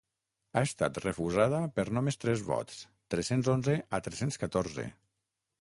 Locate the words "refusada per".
1.03-1.85